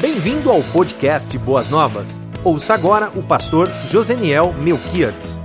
[0.00, 2.20] Bem-vindo ao podcast Boas Novas.
[2.44, 5.40] Ouça agora o pastor Joseniel Melquiades.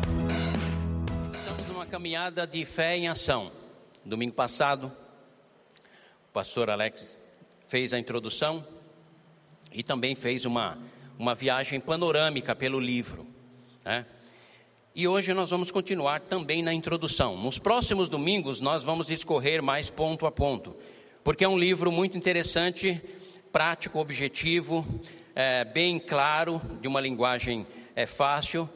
[1.31, 3.51] Estamos numa caminhada de fé em ação.
[4.03, 4.91] Domingo passado,
[6.29, 7.15] o pastor Alex
[7.67, 8.65] fez a introdução
[9.71, 10.79] e também fez uma,
[11.19, 13.27] uma viagem panorâmica pelo livro.
[13.85, 14.03] Né?
[14.95, 17.37] E hoje nós vamos continuar também na introdução.
[17.37, 20.75] Nos próximos domingos nós vamos escorrer mais ponto a ponto,
[21.23, 22.99] porque é um livro muito interessante,
[23.51, 24.85] prático, objetivo,
[25.35, 28.69] é, bem claro, de uma linguagem é, fácil.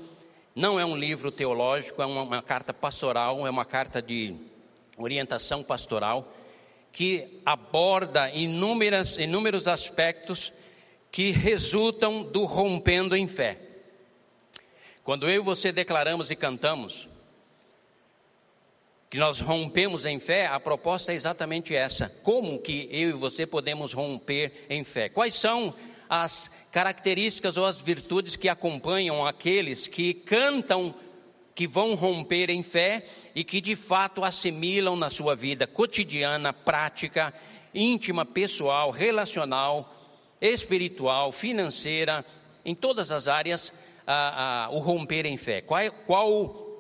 [0.56, 4.36] Não é um livro teológico, é uma, uma carta pastoral, é uma carta de
[4.98, 6.32] orientação pastoral
[6.92, 10.54] que aborda inúmeras, inúmeros aspectos
[11.12, 13.60] que resultam do rompendo em fé.
[15.04, 17.10] Quando eu e você declaramos e cantamos
[19.14, 22.12] que nós rompemos em fé, a proposta é exatamente essa.
[22.24, 25.08] Como que eu e você podemos romper em fé?
[25.08, 25.72] Quais são
[26.10, 30.96] as características ou as virtudes que acompanham aqueles que cantam
[31.54, 33.06] que vão romper em fé
[33.36, 37.32] e que de fato assimilam na sua vida cotidiana, prática,
[37.72, 39.96] íntima, pessoal, relacional,
[40.42, 42.26] espiritual, financeira,
[42.66, 43.72] em todas as áreas,
[44.08, 45.62] a, a, o romper em fé?
[45.62, 46.73] Qual, qual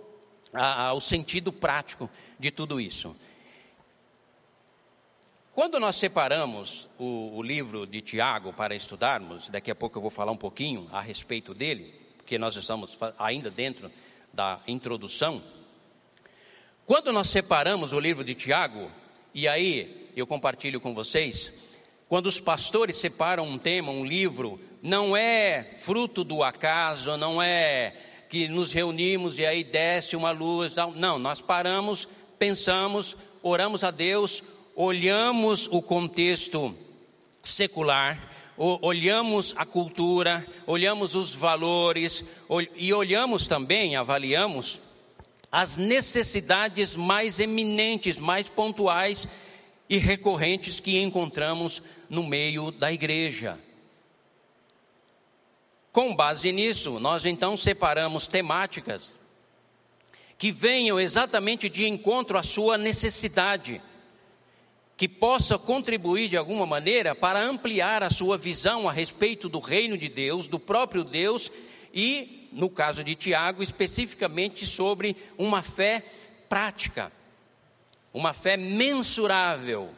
[0.53, 2.09] a, o sentido prático
[2.39, 3.15] de tudo isso?
[5.53, 10.09] Quando nós separamos o, o, livro de Tiago para estudarmos, daqui a pouco eu vou
[10.09, 13.91] falar um pouquinho a respeito dele, porque nós estamos ainda dentro
[14.33, 15.43] da introdução.
[16.87, 18.89] Quando nós separamos o livro de Tiago,
[19.31, 21.53] e aí eu compartilho com vocês,
[22.09, 27.95] quando os pastores separam um tema, um livro, não é fruto do acaso, não é
[28.33, 30.73] que nos reunimos e aí desce uma luz.
[30.95, 32.07] Não, nós paramos,
[32.39, 34.41] pensamos, oramos a Deus,
[34.75, 36.75] olhamos o contexto
[37.43, 42.25] secular, olhamos a cultura, olhamos os valores
[42.75, 44.81] e olhamos também, avaliamos
[45.51, 49.27] as necessidades mais eminentes, mais pontuais
[49.87, 53.59] e recorrentes que encontramos no meio da igreja.
[55.93, 59.13] Com base nisso, nós então separamos temáticas
[60.39, 63.79] que venham exatamente de encontro à sua necessidade,
[64.97, 69.95] que possa contribuir de alguma maneira para ampliar a sua visão a respeito do reino
[69.95, 71.51] de Deus, do próprio Deus
[71.93, 76.03] e, no caso de Tiago, especificamente sobre uma fé
[76.49, 77.11] prática,
[78.11, 79.91] uma fé mensurável,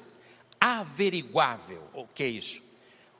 [0.59, 1.83] averiguável.
[1.93, 2.64] O que é isso?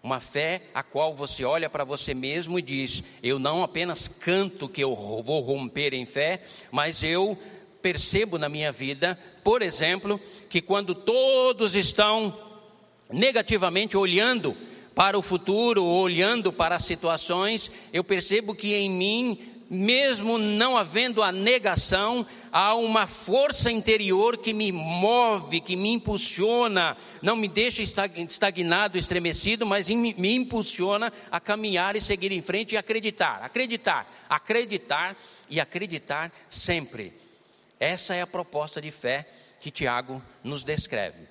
[0.06, 4.70] Uma fé a qual você olha para você mesmo e diz: Eu não apenas canto
[4.70, 7.36] que eu vou romper em fé, mas eu
[7.82, 12.38] percebo na minha vida, por exemplo, que quando todos estão
[13.12, 14.56] negativamente olhando
[14.94, 21.24] para o futuro, olhando para as situações, eu percebo que em mim mesmo não havendo
[21.24, 27.82] a negação, há uma força interior que me move, que me impulsiona, não me deixa
[27.82, 35.16] estagnado, estremecido, mas me impulsiona a caminhar e seguir em frente e acreditar, acreditar, acreditar
[35.50, 37.14] e acreditar sempre.
[37.80, 39.28] Essa é a proposta de fé
[39.60, 41.28] que Tiago nos descreve.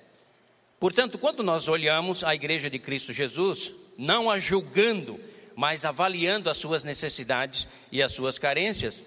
[0.79, 5.19] Portanto, quando nós olhamos a igreja de Cristo Jesus, não a julgando,
[5.55, 9.03] mas avaliando as suas necessidades e as suas carências,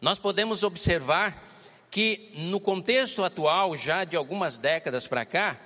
[0.00, 1.50] nós podemos observar
[1.90, 5.60] que no contexto atual, já de algumas décadas para cá,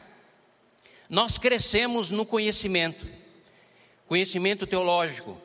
[1.09, 3.06] nós crescemos no conhecimento,
[4.09, 5.41] conhecimento teológico,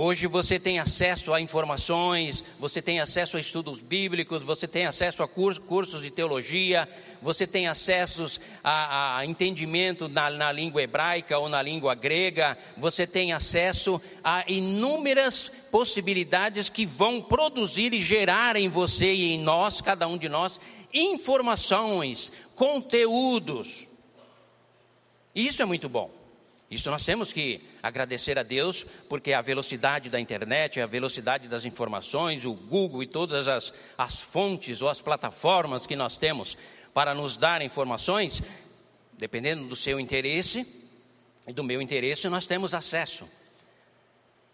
[0.00, 5.24] Hoje você tem acesso a informações, você tem acesso a estudos bíblicos, você tem acesso
[5.24, 6.88] a cursos de teologia,
[7.20, 13.08] você tem acesso a, a entendimento na, na, língua hebraica ou na língua grega, você
[13.08, 19.80] tem acesso a inúmeras possibilidades que vão produzir e gerar em você e em nós,
[19.80, 20.60] cada um de nós,
[20.94, 23.84] informações, conteúdos.
[25.34, 26.17] Isso é muito bom.
[26.70, 31.64] Isso nós temos que agradecer a Deus, porque a velocidade da internet, a velocidade das
[31.64, 36.58] informações, o Google e todas as, as fontes ou as plataformas que nós temos
[36.92, 38.42] para nos dar informações,
[39.14, 40.66] dependendo do seu interesse
[41.46, 43.26] e do meu interesse, nós temos acesso.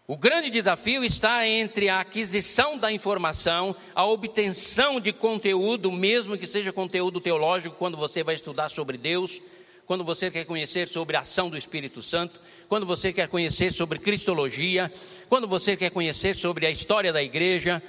[0.07, 6.47] O grande desafio está entre a aquisição da informação, a obtenção de conteúdo, mesmo que
[6.47, 9.41] seja conteúdo teológico, quando você vai estudar sobre Deus
[9.85, 13.99] quando você quer conhecer sobre a ação do Espírito Santo, quando você quer conhecer sobre
[13.99, 14.91] Cristologia,
[15.29, 17.81] quando você quer conhecer sobre a história da igreja,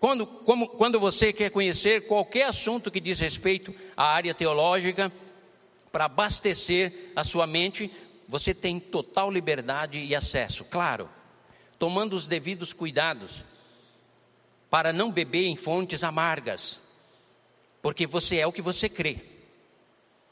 [0.00, 5.12] quando, como, quando você quer conhecer qualquer assunto que diz respeito à área teológica,
[5.92, 7.90] para abastecer a sua mente,
[8.28, 11.08] você tem total liberdade e acesso, claro,
[11.78, 13.44] tomando os devidos cuidados
[14.68, 16.80] para não beber em fontes amargas,
[17.80, 19.20] porque você é o que você crê,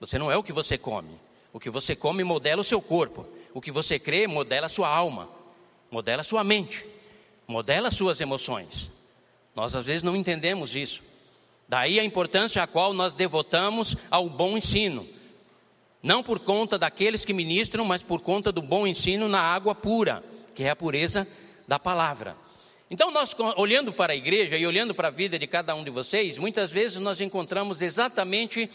[0.01, 1.19] você não é o que você come.
[1.53, 4.89] O que você come modela o seu corpo, o que você crê modela a sua
[4.89, 5.29] alma,
[5.89, 6.85] modela a sua mente,
[7.47, 8.91] modela as suas emoções.
[9.55, 11.01] Nós às vezes não entendemos isso.
[11.69, 15.09] Daí a importância a qual nós devotamos ao bom ensino.
[16.03, 20.25] Não por conta daqueles que ministram, mas por conta do bom ensino na água pura,
[20.55, 21.27] que é a pureza
[21.67, 22.37] da palavra.
[22.91, 25.91] Então, nós olhando para a igreja e olhando para a vida de cada um de
[25.91, 28.69] vocês, muitas vezes nós encontramos exatamente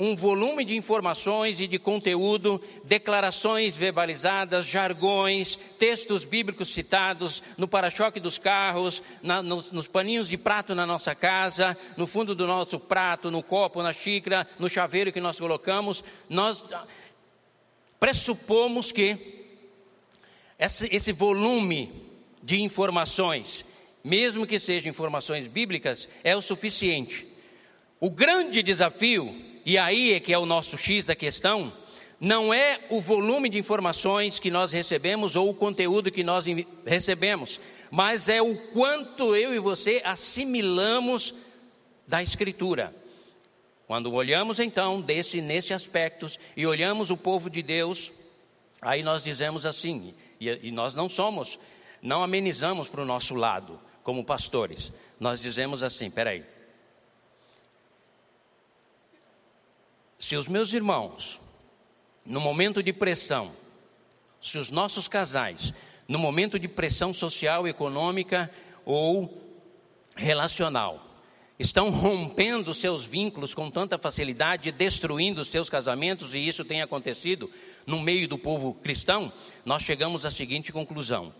[0.00, 8.18] um volume de informações e de conteúdo, declarações verbalizadas, jargões, textos bíblicos citados no para-choque
[8.18, 12.80] dos carros, na, nos, nos paninhos de prato na nossa casa, no fundo do nosso
[12.80, 16.02] prato, no copo, na xícara, no chaveiro que nós colocamos.
[16.30, 16.64] Nós
[18.00, 19.18] pressupomos que
[20.58, 21.92] esse volume
[22.42, 23.66] de informações,
[24.02, 27.28] mesmo que sejam informações bíblicas, é o suficiente.
[28.00, 31.72] O grande desafio e aí é que é o nosso X da questão,
[32.18, 36.44] não é o volume de informações que nós recebemos ou o conteúdo que nós
[36.84, 41.32] recebemos, mas é o quanto eu e você assimilamos
[42.04, 42.92] da Escritura.
[43.86, 48.10] Quando olhamos então desse nesse aspectos e olhamos o povo de Deus,
[48.82, 51.60] aí nós dizemos assim, e, e nós não somos,
[52.02, 54.92] não amenizamos para o nosso lado como pastores.
[55.20, 56.44] Nós dizemos assim, peraí,
[60.30, 61.40] Se os meus irmãos,
[62.24, 63.50] no momento de pressão,
[64.40, 65.74] se os nossos casais,
[66.06, 68.48] no momento de pressão social, econômica
[68.84, 69.42] ou
[70.14, 71.04] relacional,
[71.58, 77.50] estão rompendo seus vínculos com tanta facilidade, destruindo seus casamentos, e isso tem acontecido
[77.84, 79.32] no meio do povo cristão,
[79.64, 81.34] nós chegamos à seguinte conclusão: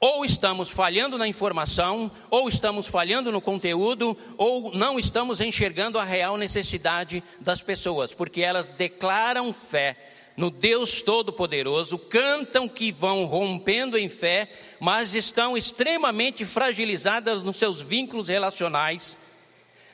[0.00, 6.04] ou estamos falhando na informação, ou estamos falhando no conteúdo, ou não estamos enxergando a
[6.04, 9.96] real necessidade das pessoas, porque elas declaram fé
[10.36, 14.48] no Deus Todo-Poderoso, cantam que vão rompendo em fé,
[14.78, 19.16] mas estão extremamente fragilizadas nos seus vínculos relacionais,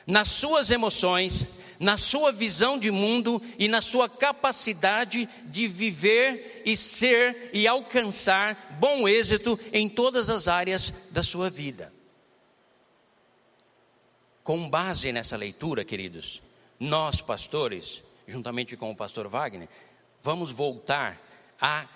[0.05, 1.47] nas suas emoções,
[1.79, 8.77] na sua visão de mundo e na sua capacidade de viver e ser e alcançar
[8.79, 11.93] bom êxito em todas as áreas da sua vida.
[14.43, 16.41] Com base nessa leitura, queridos,
[16.79, 19.67] nós pastores, juntamente com o pastor Wagner,
[20.21, 21.19] vamos voltar
[21.59, 21.87] a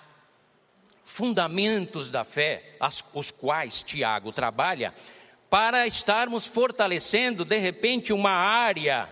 [1.04, 2.76] fundamentos da fé,
[3.14, 4.94] os quais Tiago trabalha,
[5.48, 9.08] para estarmos fortalecendo, de repente, uma área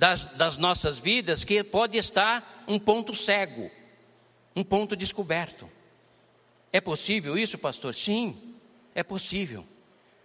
[0.00, 3.70] das, das nossas vidas que pode estar um ponto cego,
[4.56, 5.68] um ponto descoberto.
[6.72, 7.94] É possível isso, pastor?
[7.94, 8.54] Sim,
[8.94, 9.62] é possível.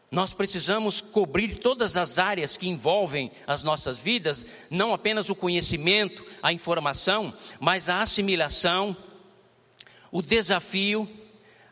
[0.10, 6.25] Nós precisamos cobrir todas as áreas que envolvem as nossas vidas, não apenas o conhecimento,
[6.42, 8.95] a informação, mas a assimilação,
[10.10, 11.06] o desafio,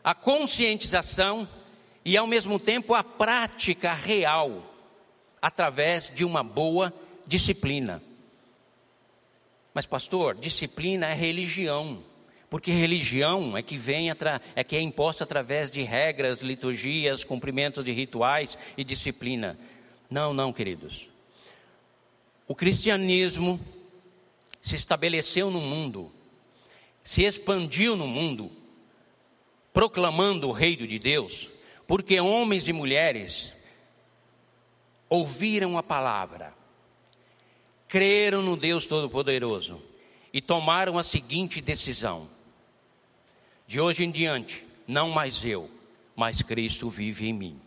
[0.02, 1.48] a conscientização
[2.04, 4.62] e, ao mesmo tempo, a prática real,
[5.40, 6.92] através de uma boa
[7.26, 8.02] disciplina.
[9.72, 12.02] Mas, pastor, disciplina é religião.
[12.48, 14.08] Porque religião é que vem
[14.54, 19.58] é que é imposta através de regras, liturgias, cumprimentos de rituais e disciplina.
[20.08, 21.08] Não, não, queridos.
[22.46, 23.58] O cristianismo
[24.62, 26.12] se estabeleceu no mundo,
[27.02, 28.52] se expandiu no mundo,
[29.72, 31.50] proclamando o reino de Deus,
[31.86, 33.52] porque homens e mulheres
[35.08, 36.54] ouviram a palavra
[37.94, 39.80] creram no Deus Todo-Poderoso
[40.32, 42.28] e tomaram a seguinte decisão:
[43.68, 45.70] de hoje em diante, não mais eu,
[46.16, 47.60] mas Cristo vive em mim.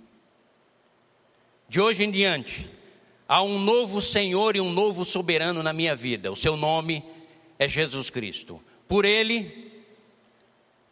[1.70, 2.70] De hoje em diante,
[3.26, 6.30] há um novo Senhor e um novo soberano na minha vida.
[6.30, 7.02] O seu nome
[7.58, 8.62] é Jesus Cristo.
[8.86, 9.72] Por ele,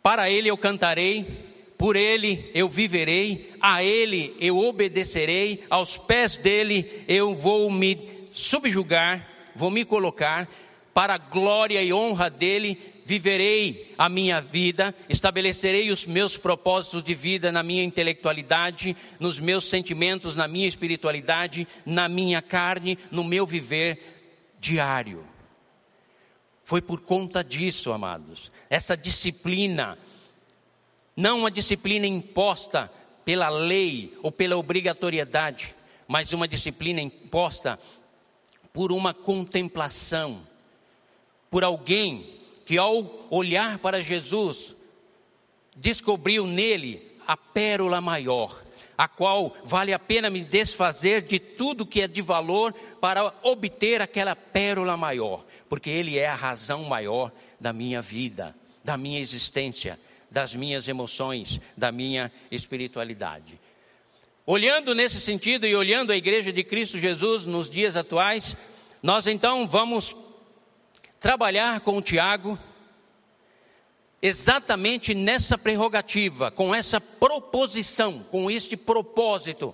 [0.02, 1.26] para ele eu cantarei,
[1.78, 9.26] por ele eu viverei, a ele eu obedecerei, aos pés dele eu vou me subjugar,
[9.56, 10.48] vou me colocar
[10.94, 17.16] para a glória e honra dele, viverei a minha vida, estabelecerei os meus propósitos de
[17.16, 23.46] vida na minha intelectualidade, nos meus sentimentos, na minha espiritualidade, na minha carne, no meu
[23.46, 25.26] viver diário.
[26.64, 29.98] Foi por conta disso, amados, essa disciplina,
[31.16, 32.92] não uma disciplina imposta
[33.24, 35.76] pela lei ou pela obrigatoriedade,
[36.08, 37.80] mas uma disciplina imposta
[38.76, 40.46] por uma contemplação,
[41.50, 42.30] por alguém
[42.66, 44.76] que ao olhar para Jesus,
[45.78, 48.62] descobriu nele a pérola maior,
[48.98, 54.02] a qual vale a pena me desfazer de tudo que é de valor para obter
[54.02, 58.54] aquela pérola maior, porque ele é a razão maior da minha vida,
[58.84, 59.98] da minha existência,
[60.30, 63.58] das minhas emoções, da minha espiritualidade.
[64.48, 68.56] Olhando nesse sentido e olhando a igreja de Cristo Jesus nos dias atuais,
[69.02, 70.16] nós então vamos
[71.20, 72.56] trabalhar com o Tiago
[74.22, 79.74] exatamente nessa prerrogativa, com essa proposição, com este propósito,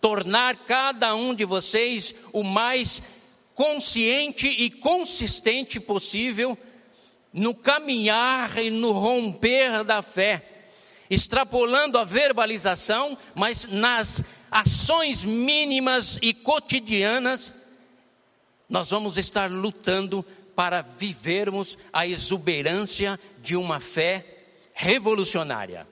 [0.00, 3.02] tornar cada um de vocês o mais
[3.54, 6.56] consciente e consistente possível
[7.32, 10.51] no caminhar e no romper da fé,
[11.12, 17.54] extrapolando a verbalização, mas nas ações mínimas e cotidianas,
[18.66, 20.24] nós vamos estar lutando
[20.56, 24.24] para vivermos a exuberância de uma fé
[24.72, 25.86] revolucionária.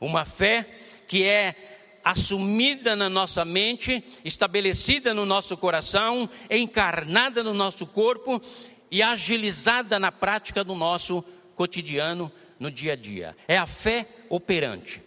[0.00, 0.68] Uma fé
[1.08, 8.40] que é assumida na nossa mente, estabelecida no nosso coração, encarnada no nosso corpo
[8.88, 11.24] e agilizada na prática do nosso
[11.56, 13.36] cotidiano, no dia a dia.
[13.46, 15.02] É a fé operante.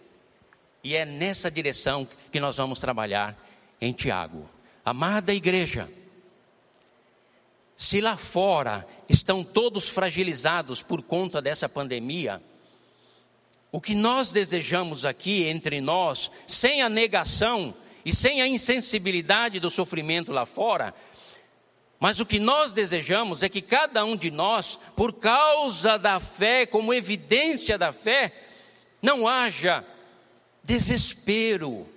[0.82, 3.36] E é nessa direção que nós vamos trabalhar
[3.80, 4.48] em Tiago.
[4.84, 5.88] Amada igreja,
[7.76, 12.42] se lá fora estão todos fragilizados por conta dessa pandemia,
[13.70, 19.70] o que nós desejamos aqui entre nós, sem a negação e sem a insensibilidade do
[19.70, 20.94] sofrimento lá fora,
[22.02, 26.66] mas o que nós desejamos é que cada um de nós, por causa da fé,
[26.66, 28.32] como evidência da fé,
[29.00, 29.84] não haja
[30.64, 31.88] desespero,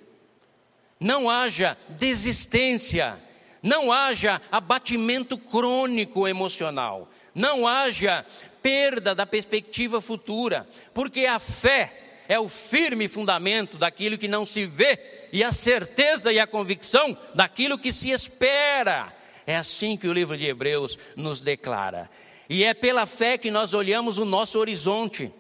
[1.00, 3.17] não haja desistência,
[3.63, 8.24] não haja abatimento crônico emocional, não haja
[8.62, 14.67] perda da perspectiva futura, porque a fé é o firme fundamento daquilo que não se
[14.67, 15.00] vê
[15.33, 19.12] e a certeza e a convicção daquilo que se espera.
[19.47, 22.09] É assim que o livro de Hebreus nos declara.
[22.49, 25.31] E é pela fé que nós olhamos o nosso horizonte.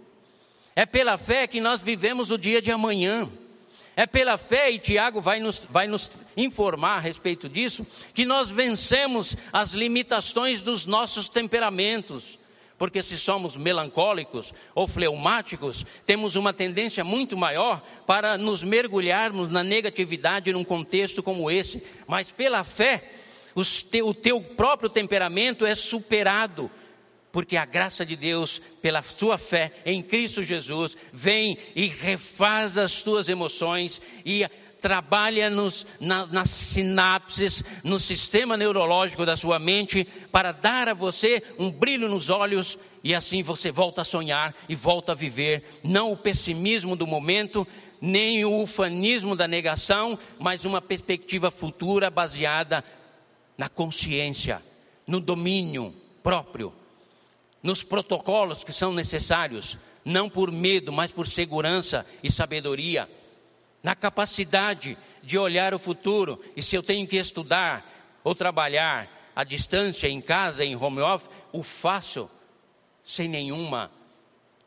[0.75, 3.29] É pela fé que nós vivemos o dia de amanhã.
[3.95, 8.51] É pela fé, e Tiago vai nos, vai nos informar a respeito disso, que nós
[8.51, 12.37] vencemos as limitações dos nossos temperamentos.
[12.77, 19.63] Porque se somos melancólicos ou fleumáticos, temos uma tendência muito maior para nos mergulharmos na
[19.63, 21.81] negatividade num contexto como esse.
[22.05, 23.01] Mas pela fé,
[23.55, 26.69] o teu próprio temperamento é superado
[27.35, 33.01] porque a graça de Deus, pela sua fé em Cristo Jesus, vem e refaz as
[33.01, 34.47] tuas emoções e
[34.79, 41.43] trabalha nos, na, nas sinapses, no sistema neurológico da sua mente, para dar a você
[41.59, 46.13] um brilho nos olhos e assim você volta a sonhar e volta a viver, não
[46.13, 47.67] o pessimismo do momento,
[47.99, 52.81] nem o ufanismo da negação, mas uma perspectiva futura baseada
[53.57, 54.61] na consciência,
[55.07, 55.93] no domínio
[56.23, 56.73] próprio
[57.65, 63.09] nos protocolos que são necessários, não por medo, mas por segurança e sabedoria,
[63.81, 66.39] na capacidade de olhar o futuro.
[66.55, 71.31] E se eu tenho que estudar ou trabalhar à distância, em casa, em home office,
[71.51, 72.29] o faço
[73.03, 73.91] sem nenhuma,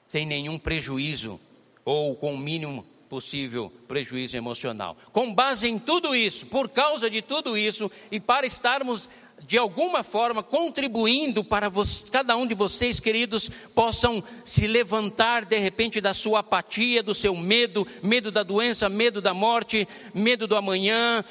[0.09, 1.41] sem nenhum prejuízo
[1.85, 4.97] ou com o mínimo possível prejuízo emocional.
[5.13, 9.09] Com base em tudo isso, por causa de tudo isso e para estarmos
[9.47, 15.57] de alguma forma contribuindo para você, cada um de vocês, queridos, possam se levantar de
[15.57, 20.57] repente da sua apatia, do seu medo, medo da doença, medo da morte, medo do
[20.57, 21.25] amanhã.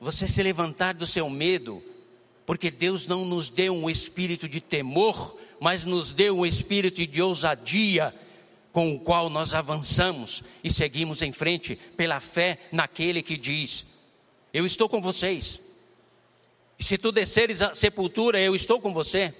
[0.00, 1.82] Você se levantar do seu medo,
[2.46, 7.20] porque Deus não nos deu um espírito de temor, mas nos deu um espírito de
[7.20, 8.14] ousadia,
[8.78, 13.84] com o qual nós avançamos e seguimos em frente pela fé naquele que diz:
[14.54, 15.60] Eu estou com vocês
[16.78, 19.34] e se tu desceres a sepultura, eu estou com você.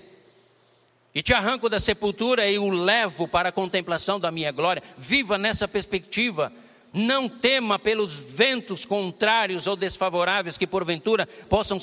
[1.14, 4.82] E te arranco da sepultura e o levo para a contemplação da minha glória.
[4.96, 6.52] Viva nessa perspectiva.
[6.92, 11.78] Não tema pelos ventos contrários ou desfavoráveis que porventura possam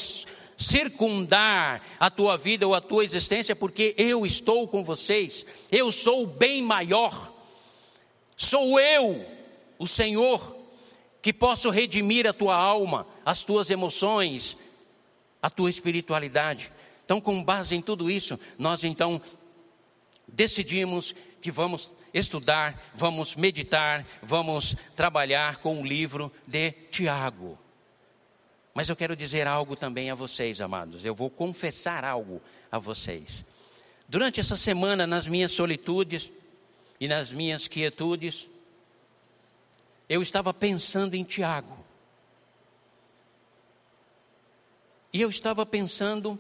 [0.58, 5.46] circundar a tua vida ou a tua existência, porque eu estou com vocês.
[5.72, 7.34] Eu sou o bem maior.
[8.36, 9.26] Sou eu,
[9.80, 10.56] o Senhor,
[11.22, 14.58] que posso redimir a tua alma, as tuas emoções,
[15.42, 16.72] a tua espiritualidade.
[17.04, 19.22] Então, com base em tudo isso, nós então
[20.28, 27.58] decidimos que vamos estudar, vamos meditar, vamos trabalhar com o livro de Tiago.
[28.74, 31.06] Mas eu quero dizer algo também a vocês, amados.
[31.06, 33.46] Eu vou confessar algo a vocês.
[34.08, 36.32] Durante essa semana, nas minhas solitudes
[37.00, 38.48] e nas minhas quietudes,
[40.08, 41.84] eu estava pensando em Tiago.
[45.12, 46.40] E eu estava pensando,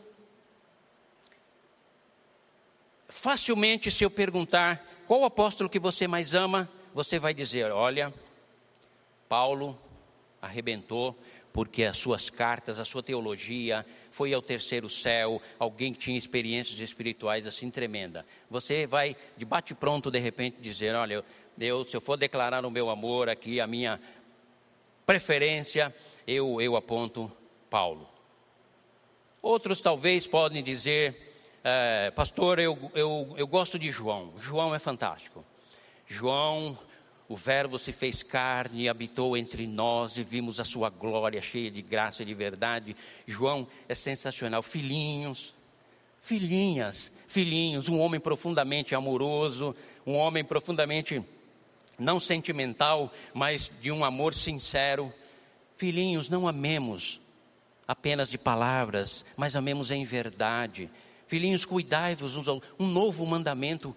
[3.07, 8.13] facilmente, se eu perguntar qual apóstolo que você mais ama, você vai dizer: olha,
[9.29, 9.79] Paulo
[10.41, 11.17] arrebentou,
[11.53, 13.85] porque as suas cartas, a sua teologia
[14.15, 18.25] foi ao terceiro céu, alguém que tinha experiências espirituais assim tremenda.
[18.49, 21.21] Você vai de bate pronto de repente dizer, olha,
[21.59, 23.99] eu, se eu for declarar o meu amor aqui, a minha
[25.05, 25.93] preferência,
[26.25, 27.29] eu, eu aponto
[27.69, 28.07] Paulo.
[29.41, 34.31] Outros talvez podem dizer, é, pastor, eu, eu, eu gosto de João.
[34.39, 35.43] João é fantástico.
[36.07, 36.79] João
[37.27, 41.71] o Verbo se fez carne e habitou entre nós e vimos a sua glória cheia
[41.71, 42.95] de graça e de verdade.
[43.25, 44.61] João é sensacional.
[44.61, 45.55] Filhinhos,
[46.21, 51.23] filhinhas, filhinhos, um homem profundamente amoroso, um homem profundamente
[51.97, 55.11] não sentimental, mas de um amor sincero.
[55.77, 57.19] Filhinhos, não amemos
[57.87, 60.91] apenas de palavras, mas amemos em verdade.
[61.27, 62.35] Filhinhos, cuidai-vos
[62.79, 63.95] um novo mandamento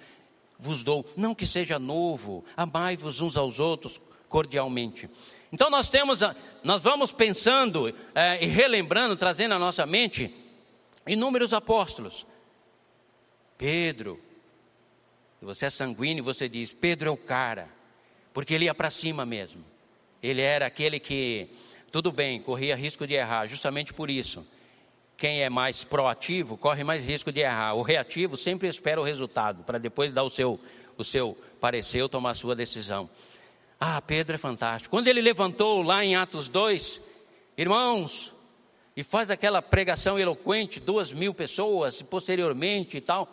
[0.58, 5.08] vos dou, não que seja novo, amai-vos uns aos outros cordialmente.
[5.52, 6.20] Então nós temos,
[6.62, 10.34] nós vamos pensando é, e relembrando, trazendo à nossa mente
[11.06, 12.26] inúmeros apóstolos.
[13.56, 14.20] Pedro,
[15.38, 17.68] se você é sanguíneo, você diz: Pedro é o cara,
[18.34, 19.64] porque ele ia para cima mesmo.
[20.22, 21.48] Ele era aquele que,
[21.92, 24.44] tudo bem, corria risco de errar, justamente por isso
[25.18, 27.74] quem é mais proativo corre mais risco de errar.
[27.74, 30.60] O reativo sempre espera o resultado para depois dar o seu,
[30.96, 33.10] o seu parecer ou tomar a sua decisão.
[33.80, 34.90] Ah, Pedro é fantástico.
[34.94, 37.00] Quando ele levantou lá em Atos 2,
[37.56, 38.32] irmãos,
[38.96, 43.28] e faz aquela pregação eloquente, duas mil pessoas, posteriormente e tal.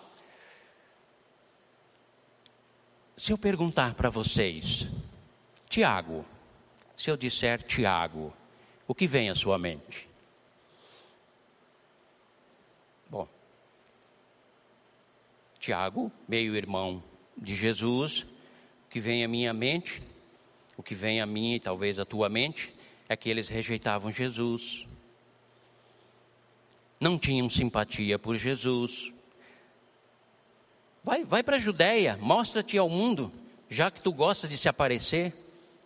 [3.15, 4.88] Se eu perguntar para vocês,
[5.70, 6.25] Tiago,
[6.98, 8.34] se eu disser Tiago,
[8.88, 10.14] o que vem à sua mente?
[15.65, 17.04] Tiago, meio-irmão
[17.36, 18.21] de Jesus,
[18.86, 19.99] o que vem à minha mente,
[20.78, 22.71] o que vem à minha e talvez à tua mente,
[23.10, 24.88] é que eles rejeitavam Jesus,
[27.01, 29.12] não tinham simpatia por Jesus.
[31.04, 33.32] Vai, vai para a Judéia, mostra-te ao mundo,
[33.67, 35.34] já que tu gosta de se aparecer.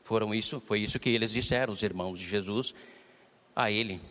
[0.03, 2.75] Foram isso, foi isso que eles disseram, os irmãos de Jesus,
[3.55, 4.01] a ele.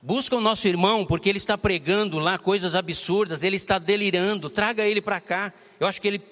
[0.00, 4.86] Busca o nosso irmão, porque ele está pregando lá coisas absurdas, ele está delirando, traga
[4.86, 5.52] ele para cá.
[5.80, 6.22] Eu acho que ele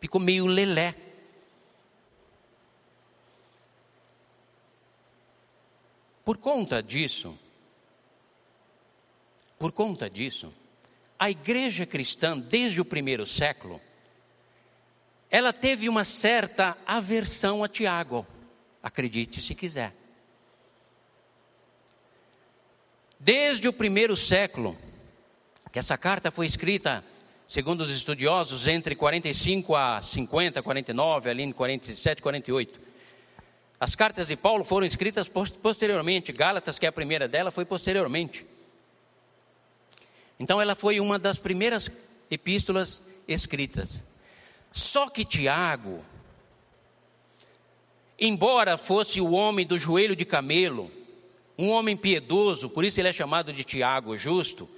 [0.00, 0.94] ficou meio lelé.
[6.24, 7.38] Por conta disso,
[9.58, 10.52] por conta disso,
[11.18, 13.80] a igreja cristã, desde o primeiro século,
[15.28, 18.26] ela teve uma certa aversão a Tiago,
[18.82, 19.99] acredite se quiser.
[23.22, 24.78] Desde o primeiro século,
[25.70, 27.04] que essa carta foi escrita,
[27.46, 32.80] segundo os estudiosos, entre 45 a 50, 49, ali em 47, 48.
[33.78, 38.46] As cartas de Paulo foram escritas posteriormente, Gálatas, que é a primeira dela, foi posteriormente.
[40.38, 41.90] Então ela foi uma das primeiras
[42.30, 44.02] epístolas escritas.
[44.72, 46.02] Só que Tiago,
[48.18, 50.90] embora fosse o homem do joelho de camelo,
[51.60, 54.68] um homem piedoso, por isso ele é chamado de Tiago, justo.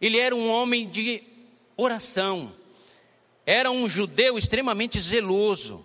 [0.00, 1.22] Ele era um homem de
[1.76, 2.52] oração,
[3.46, 5.84] era um judeu extremamente zeloso,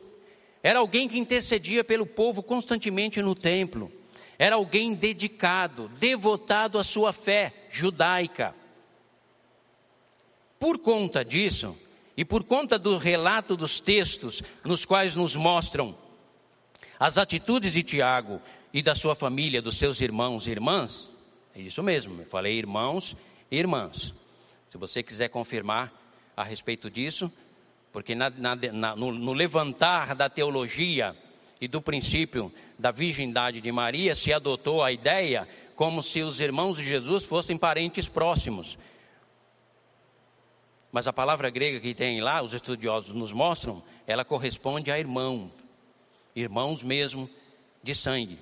[0.63, 3.91] era alguém que intercedia pelo povo constantemente no templo,
[4.37, 8.55] era alguém dedicado, devotado à sua fé judaica.
[10.57, 11.77] Por conta disso,
[12.17, 15.95] e por conta do relato dos textos nos quais nos mostram
[16.99, 18.41] as atitudes de Tiago
[18.73, 21.11] e da sua família, dos seus irmãos e irmãs?
[21.55, 23.15] É isso mesmo, eu falei irmãos
[23.49, 24.13] e irmãs.
[24.69, 25.91] Se você quiser confirmar
[26.37, 27.31] a respeito disso,
[27.91, 31.15] porque na, na, na, no, no levantar da teologia
[31.59, 36.77] e do princípio da virgindade de Maria, se adotou a ideia como se os irmãos
[36.77, 38.77] de Jesus fossem parentes próximos.
[40.91, 45.51] Mas a palavra grega que tem lá, os estudiosos nos mostram, ela corresponde a irmão,
[46.35, 47.29] irmãos mesmo
[47.83, 48.39] de sangue.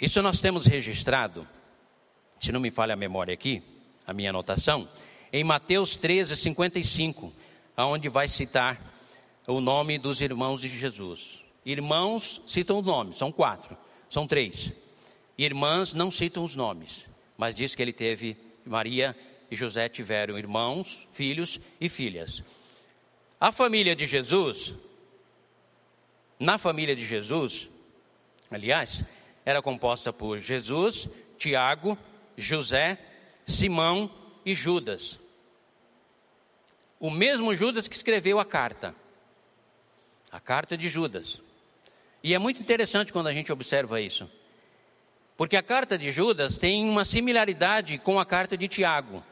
[0.00, 1.48] Isso nós temos registrado,
[2.38, 3.62] se não me falha a memória aqui,
[4.06, 4.88] a minha anotação,
[5.32, 7.32] em Mateus 13, 55,
[7.74, 8.78] aonde vai citar
[9.46, 11.42] o nome dos irmãos de Jesus.
[11.64, 13.76] Irmãos citam os nomes, são quatro,
[14.10, 14.72] são três.
[15.38, 19.16] Irmãs não citam os nomes, mas diz que ele teve Maria
[19.50, 22.42] e José tiveram irmãos, filhos e filhas.
[23.40, 24.74] A família de Jesus,
[26.38, 27.70] na família de Jesus,
[28.50, 29.04] aliás,
[29.46, 31.96] era composta por Jesus, Tiago,
[32.36, 32.98] José,
[33.46, 34.10] Simão
[34.44, 35.20] e Judas.
[36.98, 38.92] O mesmo Judas que escreveu a carta.
[40.32, 41.40] A carta de Judas.
[42.24, 44.28] E é muito interessante quando a gente observa isso.
[45.36, 49.22] Porque a carta de Judas tem uma similaridade com a carta de Tiago.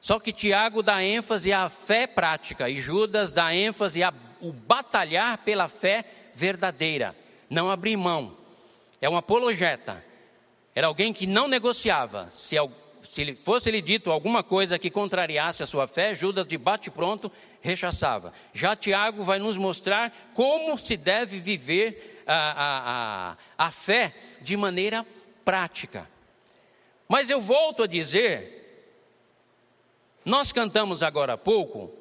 [0.00, 4.12] Só que Tiago dá ênfase à fé prática e Judas dá ênfase ao
[4.68, 7.16] batalhar pela fé verdadeira,
[7.50, 8.43] não abrir mão.
[9.04, 10.02] É um apologeta.
[10.74, 12.32] Era alguém que não negociava.
[12.34, 12.56] Se,
[13.02, 18.32] se fosse lhe dito alguma coisa que contrariasse a sua fé, Judas de bate-pronto rechaçava.
[18.54, 24.56] Já Tiago vai nos mostrar como se deve viver a, a, a, a fé de
[24.56, 25.04] maneira
[25.44, 26.08] prática.
[27.06, 28.88] Mas eu volto a dizer,
[30.24, 31.92] nós cantamos agora há pouco,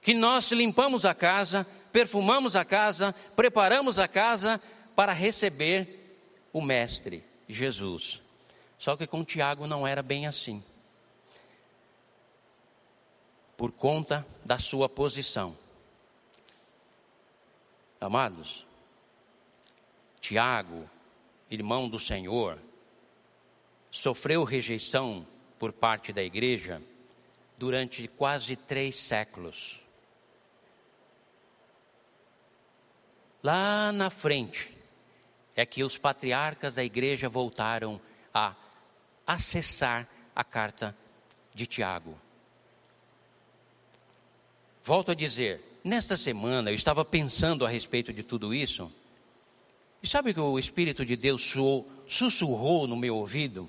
[0.00, 4.62] que nós limpamos a casa, perfumamos a casa, preparamos a casa
[4.94, 5.99] para receber
[6.52, 8.22] o Mestre, Jesus.
[8.78, 10.62] Só que com Tiago não era bem assim.
[13.56, 15.56] Por conta da sua posição.
[18.00, 18.66] Amados,
[20.20, 20.88] Tiago
[21.50, 22.58] irmão do Senhor,
[23.90, 25.26] sofreu rejeição
[25.58, 26.80] por parte da igreja
[27.58, 29.80] durante quase três séculos.
[33.42, 34.72] Lá na frente
[35.56, 38.00] é que os patriarcas da igreja voltaram
[38.32, 38.54] a
[39.26, 40.96] acessar a carta
[41.54, 42.18] de Tiago.
[44.82, 48.90] Volto a dizer, nesta semana eu estava pensando a respeito de tudo isso
[50.02, 51.54] e sabe que o Espírito de Deus
[52.06, 53.68] sussurrou no meu ouvido?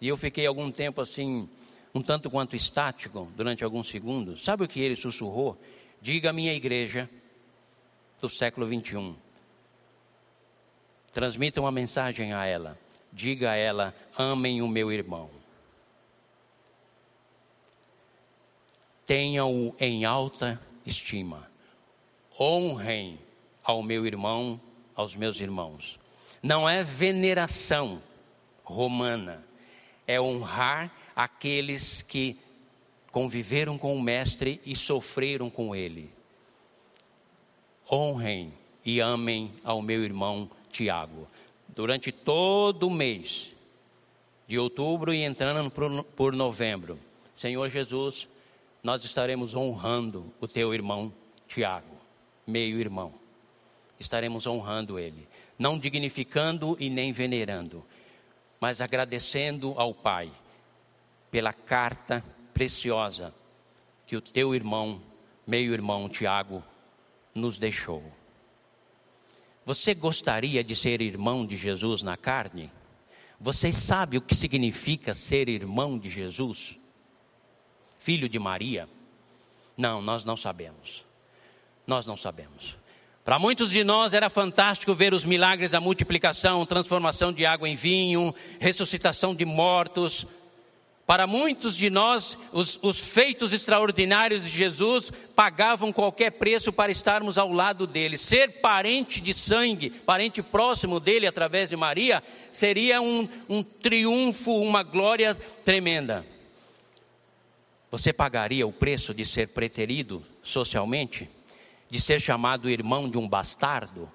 [0.00, 1.48] E eu fiquei algum tempo assim,
[1.94, 4.44] um tanto quanto estático, durante alguns segundos.
[4.44, 5.58] Sabe o que ele sussurrou?
[6.00, 7.08] Diga à minha igreja
[8.20, 9.16] do século 21.
[11.12, 12.78] Transmita uma mensagem a ela.
[13.12, 15.30] Diga a ela: amem o meu irmão.
[19.06, 21.50] Tenham-o em alta estima.
[22.38, 23.18] Honrem
[23.62, 24.60] ao meu irmão
[24.94, 25.98] aos meus irmãos.
[26.42, 28.02] Não é veneração
[28.62, 29.44] romana,
[30.06, 32.38] é honrar aqueles que
[33.10, 36.10] conviveram com o Mestre e sofreram com ele.
[37.90, 38.52] Honrem
[38.84, 41.28] e amem ao meu irmão Tiago.
[41.68, 43.50] Durante todo o mês
[44.46, 46.98] de outubro e entrando por novembro,
[47.34, 48.28] Senhor Jesus,
[48.82, 51.12] nós estaremos honrando o teu irmão
[51.46, 51.96] Tiago,
[52.46, 53.20] meio irmão
[54.00, 55.28] estaremos honrando Ele,
[55.58, 57.84] não dignificando e nem venerando,
[58.58, 60.32] mas agradecendo ao Pai
[61.30, 63.32] pela carta preciosa
[64.06, 65.00] que o teu irmão,
[65.46, 66.64] meio-irmão Tiago,
[67.34, 68.02] nos deixou.
[69.70, 72.72] Você gostaria de ser irmão de Jesus na carne?
[73.38, 76.76] Você sabe o que significa ser irmão de Jesus?
[77.96, 78.88] Filho de Maria?
[79.76, 81.04] Não, nós não sabemos.
[81.86, 82.76] Nós não sabemos.
[83.24, 87.76] Para muitos de nós era fantástico ver os milagres da multiplicação, transformação de água em
[87.76, 90.26] vinho, ressuscitação de mortos.
[91.10, 97.36] Para muitos de nós, os, os, feitos extraordinários de Jesus pagavam qualquer preço para estarmos
[97.36, 98.16] ao lado dele.
[98.16, 104.84] Ser parente de sangue, parente próximo dele através de Maria, seria um, um triunfo, uma
[104.84, 106.24] glória tremenda.
[107.90, 111.28] Você pagaria o preço de ser preterido socialmente?
[111.90, 114.08] de ser chamado irmão de um bastardo?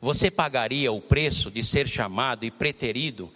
[0.00, 3.32] Você pagaria o preço de ser chamado e preterido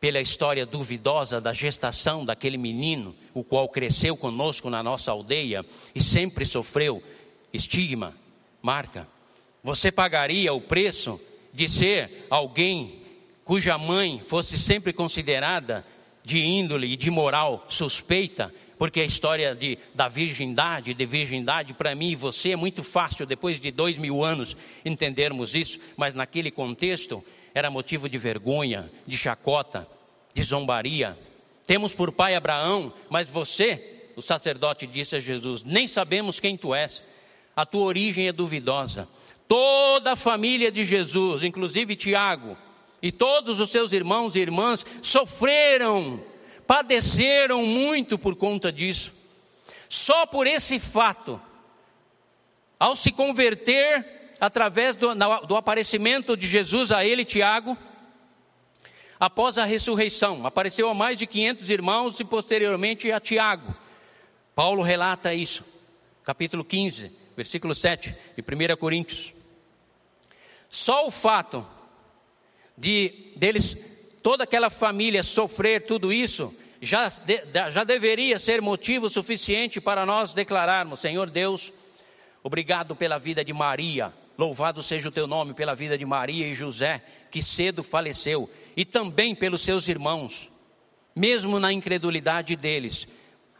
[0.00, 6.00] pela história duvidosa da gestação daquele menino, o qual cresceu conosco na nossa aldeia e
[6.00, 7.02] sempre sofreu
[7.52, 8.14] estigma,
[8.62, 9.08] marca?
[9.62, 11.20] Você pagaria o preço
[11.52, 13.02] de ser alguém
[13.44, 15.84] cuja mãe fosse sempre considerada
[16.24, 21.94] de índole e de moral suspeita porque a história de, da virgindade, de virgindade, para
[21.94, 26.50] mim e você é muito fácil, depois de dois mil anos, entendermos isso, mas naquele
[26.50, 27.22] contexto
[27.54, 29.88] era motivo de vergonha, de chacota,
[30.34, 31.18] de zombaria.
[31.66, 36.74] Temos por pai Abraão, mas você, o sacerdote disse a Jesus: Nem sabemos quem tu
[36.74, 37.04] és,
[37.54, 39.08] a tua origem é duvidosa.
[39.46, 42.56] Toda a família de Jesus, inclusive Tiago,
[43.02, 46.22] e todos os seus irmãos e irmãs sofreram
[46.68, 49.10] padeceram muito por conta disso.
[49.88, 51.40] Só por esse fato,
[52.78, 55.14] ao se converter através do,
[55.46, 57.76] do aparecimento de Jesus a ele, Tiago,
[59.18, 60.46] após a ressurreição.
[60.46, 63.74] Apareceu a mais de 500 irmãos e posteriormente a Tiago.
[64.54, 65.64] Paulo relata isso,
[66.24, 69.32] capítulo 15, versículo 7 de 1 Coríntios.
[70.70, 71.66] Só o fato
[72.76, 73.76] de deles,
[74.22, 77.10] toda aquela família sofrer tudo isso, já,
[77.70, 81.72] já deveria ser motivo suficiente para nós declararmos: Senhor Deus,
[82.42, 86.54] obrigado pela vida de Maria, louvado seja o teu nome pela vida de Maria e
[86.54, 90.48] José, que cedo faleceu, e também pelos seus irmãos,
[91.14, 93.08] mesmo na incredulidade deles,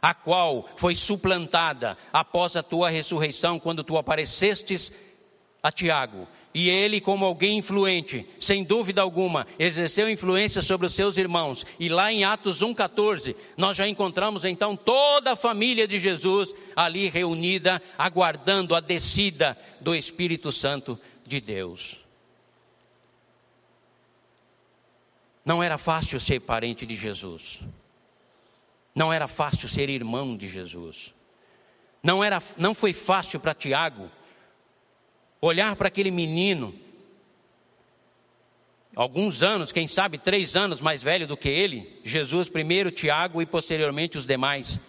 [0.01, 4.93] a qual foi suplantada após a tua ressurreição, quando tu aparecestes
[5.61, 6.25] a Tiago
[6.59, 11.65] e ele, como alguém influente, sem dúvida alguma, exerceu influência sobre os seus irmãos.
[11.79, 17.07] E lá em Atos 1,14, nós já encontramos então toda a família de Jesus ali
[17.07, 22.01] reunida, aguardando a descida do Espírito Santo de Deus.
[25.45, 27.61] Não era fácil ser parente de Jesus.
[28.93, 31.13] Não era fácil ser irmão de Jesus.
[32.03, 34.11] Não, era, não foi fácil para Tiago
[35.41, 36.73] olhar para aquele menino,
[38.95, 43.45] alguns anos, quem sabe três anos mais velho do que ele, Jesus primeiro, Tiago e
[43.45, 44.79] posteriormente os demais.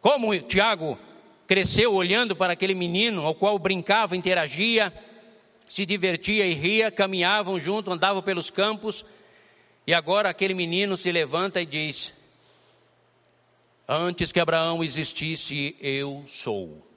[0.00, 0.98] Como Tiago
[1.46, 4.92] cresceu olhando para aquele menino, ao qual brincava, interagia,
[5.68, 9.04] se divertia e ria, caminhavam junto, andavam pelos campos,
[9.86, 12.14] e agora aquele menino se levanta e diz:
[13.86, 16.91] Antes que Abraão existisse, eu sou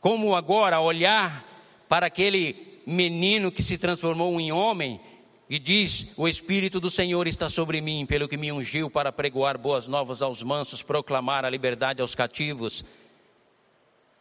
[0.00, 1.44] como agora olhar
[1.88, 5.00] para aquele menino que se transformou em homem
[5.48, 9.58] e diz: O Espírito do Senhor está sobre mim, pelo que me ungiu para pregoar
[9.58, 12.84] boas novas aos mansos, proclamar a liberdade aos cativos,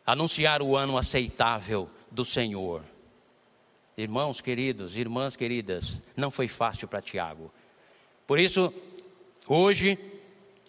[0.05, 2.83] anunciar o ano aceitável do Senhor.
[3.95, 7.51] Irmãos queridos, irmãs queridas, não foi fácil para Tiago.
[8.25, 8.73] Por isso,
[9.47, 9.97] hoje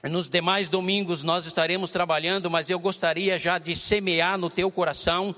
[0.03, 5.35] nos demais domingos nós estaremos trabalhando, mas eu gostaria já de semear no teu coração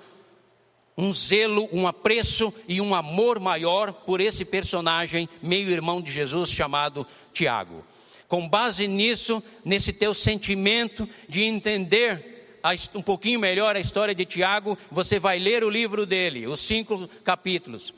[0.96, 7.06] um zelo, um apreço e um amor maior por esse personagem, meio-irmão de Jesus, chamado
[7.32, 7.84] Tiago.
[8.28, 12.60] Com base nisso, nesse teu sentimento de entender
[12.94, 17.08] um pouquinho melhor a história de Tiago, você vai ler o livro dele, os cinco
[17.24, 17.92] capítulos.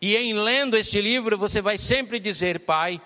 [0.00, 3.00] E em lendo este livro, você vai sempre dizer: Pai,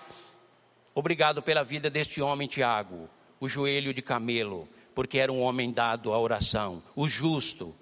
[0.97, 3.07] Obrigado pela vida deste homem, Tiago,
[3.39, 7.75] o joelho de camelo, porque era um homem dado à oração, o justo.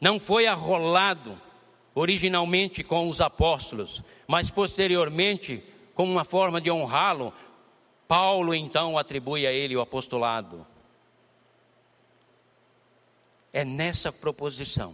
[0.00, 1.40] Não foi arrolado
[1.94, 5.62] originalmente com os apóstolos, mas posteriormente,
[5.94, 7.32] como uma forma de honrá-lo,
[8.08, 10.66] Paulo então atribui a ele o apostolado.
[13.52, 14.92] É nessa proposição,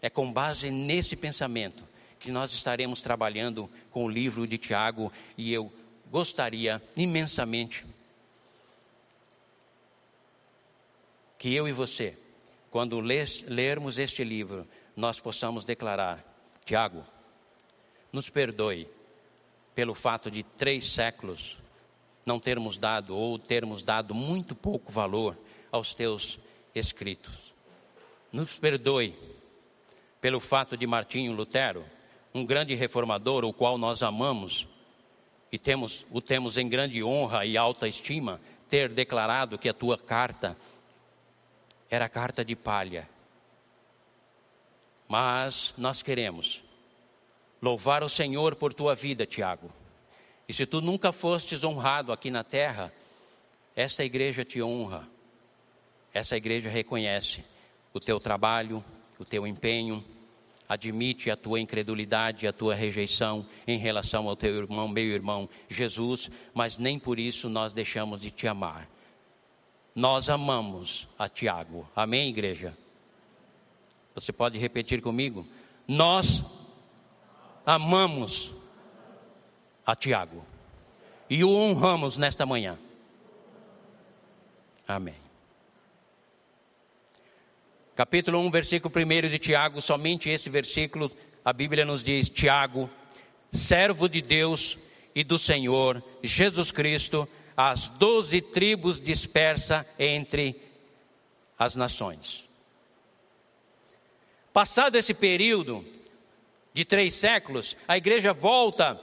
[0.00, 1.82] é com base nesse pensamento
[2.26, 5.72] que nós estaremos trabalhando com o livro de Tiago e eu
[6.10, 7.86] gostaria imensamente
[11.38, 12.18] que eu e você,
[12.68, 16.18] quando lermos este livro, nós possamos declarar:
[16.64, 17.06] Tiago,
[18.12, 18.88] nos perdoe
[19.72, 21.58] pelo fato de três séculos
[22.26, 25.38] não termos dado ou termos dado muito pouco valor
[25.70, 26.40] aos teus
[26.74, 27.54] escritos.
[28.32, 29.16] Nos perdoe
[30.20, 31.84] pelo fato de Martinho Lutero
[32.36, 34.68] um grande reformador, o qual nós amamos
[35.50, 39.96] e temos, o temos em grande honra e alta estima, ter declarado que a tua
[39.96, 40.56] carta
[41.88, 43.08] era carta de palha.
[45.08, 46.62] Mas nós queremos
[47.62, 49.70] louvar o Senhor por tua vida, Tiago.
[50.48, 52.92] E se tu nunca fostes honrado aqui na terra,
[53.74, 55.08] esta igreja te honra.
[56.12, 57.44] Essa igreja reconhece
[57.94, 58.84] o teu trabalho,
[59.18, 60.04] o teu empenho,
[60.68, 66.30] admite a tua incredulidade, a tua rejeição em relação ao teu irmão, meu irmão Jesus,
[66.54, 68.88] mas nem por isso nós deixamos de te amar.
[69.94, 71.88] Nós amamos a Tiago.
[71.94, 72.76] Amém, igreja?
[74.14, 75.46] Você pode repetir comigo?
[75.86, 76.42] Nós
[77.64, 78.52] amamos
[79.84, 80.44] a Tiago
[81.30, 82.78] e o honramos nesta manhã.
[84.86, 85.25] Amém
[87.96, 91.10] capítulo 1, versículo 1 de Tiago, somente esse versículo,
[91.42, 92.90] a Bíblia nos diz: Tiago,
[93.50, 94.76] servo de Deus
[95.14, 100.60] e do Senhor Jesus Cristo, as doze tribos dispersa entre
[101.58, 102.44] as nações.
[104.52, 105.82] Passado esse período
[106.74, 109.00] de três séculos, a igreja volta,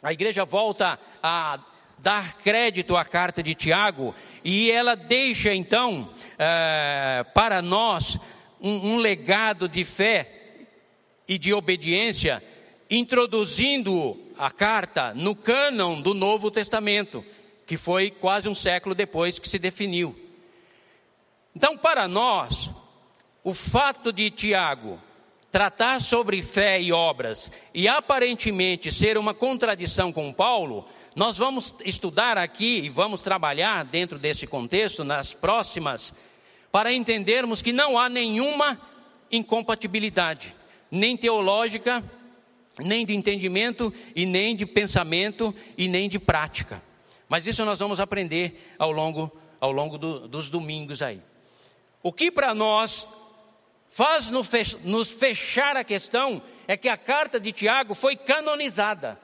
[0.00, 1.58] a igreja volta a
[2.02, 4.12] dar crédito à carta de Tiago
[4.44, 8.18] e ela deixa então é, para nós
[8.60, 10.28] um, um legado de fé
[11.28, 12.42] e de obediência,
[12.90, 17.24] introduzindo a carta no cânon do Novo Testamento,
[17.64, 20.18] que foi quase um século depois que se definiu.
[21.54, 22.68] Então, para nós,
[23.44, 25.00] o fato de Tiago
[25.52, 32.38] tratar sobre fé e obras e aparentemente ser uma contradição com Paulo, nós vamos estudar
[32.38, 36.12] aqui e vamos trabalhar dentro desse contexto nas próximas,
[36.70, 38.80] para entendermos que não há nenhuma
[39.30, 40.54] incompatibilidade,
[40.90, 42.02] nem teológica,
[42.78, 46.82] nem de entendimento, e nem de pensamento, e nem de prática.
[47.28, 51.20] Mas isso nós vamos aprender ao longo, ao longo do, dos domingos aí.
[52.02, 53.06] O que para nós
[53.90, 59.20] faz nos fechar a questão é que a carta de Tiago foi canonizada.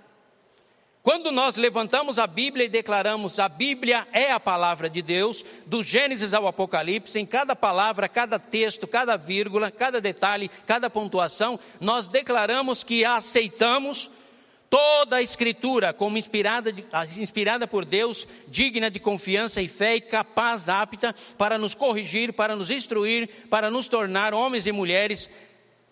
[1.08, 5.82] Quando nós levantamos a Bíblia e declaramos a Bíblia é a palavra de Deus, do
[5.82, 12.08] Gênesis ao Apocalipse, em cada palavra, cada texto, cada vírgula, cada detalhe, cada pontuação, nós
[12.08, 14.10] declaramos que aceitamos
[14.68, 16.74] toda a Escritura como inspirada,
[17.16, 22.54] inspirada por Deus, digna de confiança e fé e capaz, apta para nos corrigir, para
[22.54, 25.30] nos instruir, para nos tornar homens e mulheres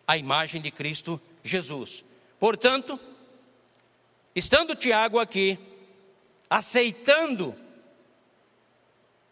[0.07, 2.05] à imagem de Cristo Jesus.
[2.39, 3.01] Portanto,
[4.37, 5.59] estando Tiago aqui,
[6.49, 7.57] aceitando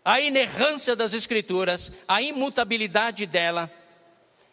[0.02, 3.70] a inerrância das Escrituras, a imutabilidade dela,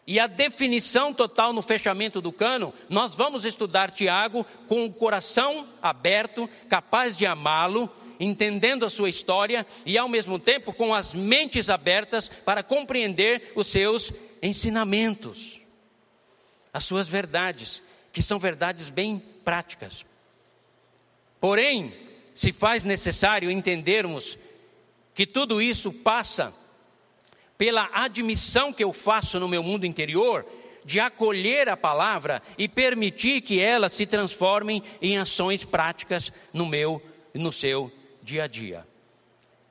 [0.06, 5.68] e a definição total no fechamento do cano, nós vamos estudar Tiago com o coração
[5.80, 7.88] aberto, capaz de amá-lo,
[8.18, 13.68] entendendo a sua história e ao mesmo tempo com as mentes abertas para compreender os
[13.68, 14.12] seus
[14.42, 15.60] ensinamentos,
[16.72, 17.80] as suas verdades,
[18.12, 20.04] que são verdades bem práticas.
[21.42, 21.92] Porém,
[22.32, 24.38] se faz necessário entendermos
[25.12, 26.54] que tudo isso passa
[27.58, 30.46] pela admissão que eu faço no meu mundo interior
[30.84, 37.02] de acolher a palavra e permitir que ela se transforme em ações práticas no meu
[37.34, 37.90] no seu
[38.22, 38.86] dia a dia.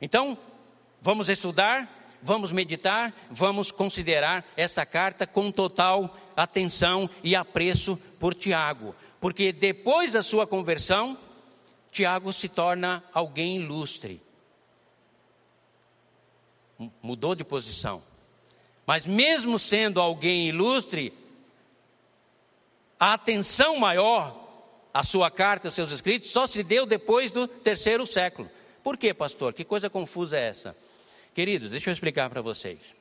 [0.02, 0.38] Então,
[1.02, 8.94] vamos estudar, vamos meditar, vamos considerar essa carta com total atenção e apreço por Tiago,
[9.22, 11.18] porque depois da sua conversão,
[11.92, 14.22] Tiago se torna alguém ilustre
[17.02, 18.02] mudou de posição.
[18.86, 21.14] Mas mesmo sendo alguém ilustre,
[23.00, 24.40] a atenção maior
[24.94, 28.50] à sua carta, aos seus escritos, só se deu depois do terceiro século.
[28.84, 29.54] Por quê, pastor?
[29.54, 30.76] Que coisa confusa é essa?
[31.34, 32.96] Queridos, deixa eu explicar para vocês.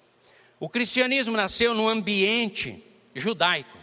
[0.58, 3.78] O cristianismo nasceu num ambiente judaico.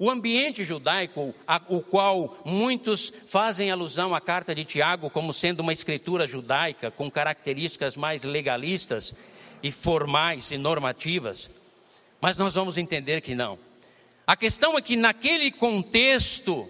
[0.00, 1.34] O ambiente judaico,
[1.68, 7.10] o qual muitos fazem alusão à carta de Tiago como sendo uma escritura judaica com
[7.10, 9.12] características mais legalistas
[9.60, 11.50] e formais e normativas,
[12.20, 13.58] mas nós vamos entender que não.
[14.24, 16.68] A questão é que naquele contexto,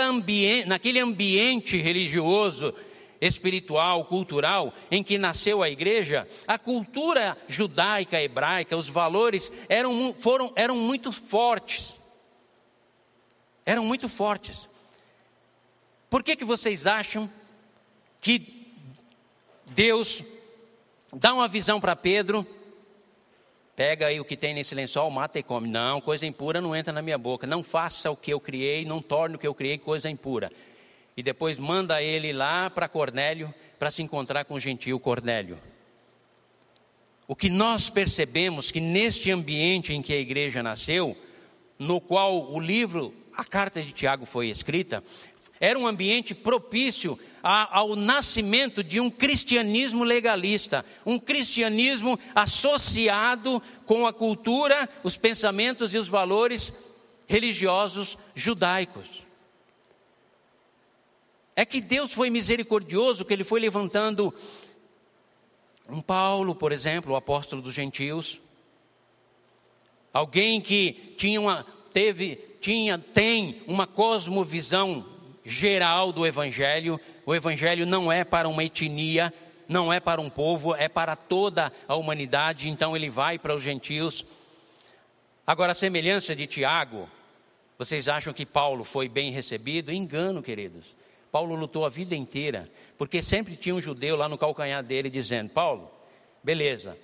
[0.00, 2.74] ambi naquele ambiente religioso,
[3.20, 10.52] espiritual, cultural em que nasceu a igreja, a cultura judaica, hebraica, os valores eram, foram,
[10.56, 12.02] eram muito fortes
[13.64, 14.68] eram muito fortes.
[16.10, 17.30] Por que, que vocês acham
[18.20, 18.68] que
[19.66, 20.22] Deus
[21.12, 22.46] dá uma visão para Pedro?
[23.74, 25.68] Pega aí o que tem nesse lençol, mata e come.
[25.68, 27.46] Não, coisa impura não entra na minha boca.
[27.46, 30.52] Não faça o que eu criei, não torne o que eu criei coisa impura.
[31.16, 35.58] E depois manda ele lá para Cornélio para se encontrar com o gentil Cornélio.
[37.26, 41.16] O que nós percebemos que neste ambiente em que a igreja nasceu,
[41.78, 45.02] no qual o livro a carta de Tiago foi escrita,
[45.60, 54.12] era um ambiente propício ao nascimento de um cristianismo legalista, um cristianismo associado com a
[54.12, 56.72] cultura, os pensamentos e os valores
[57.26, 59.22] religiosos judaicos.
[61.56, 64.34] É que Deus foi misericordioso, que Ele foi levantando
[65.88, 68.40] um Paulo, por exemplo, o apóstolo dos gentios,
[70.12, 75.04] alguém que tinha uma, teve tinha, tem uma cosmovisão
[75.44, 76.98] geral do Evangelho.
[77.26, 79.30] O Evangelho não é para uma etnia,
[79.68, 82.70] não é para um povo, é para toda a humanidade.
[82.70, 84.24] Então ele vai para os gentios.
[85.46, 87.06] Agora, a semelhança de Tiago,
[87.76, 89.92] vocês acham que Paulo foi bem recebido?
[89.92, 90.96] Engano, queridos.
[91.30, 95.50] Paulo lutou a vida inteira, porque sempre tinha um judeu lá no calcanhar dele dizendo:
[95.50, 95.90] Paulo,
[96.42, 96.96] beleza,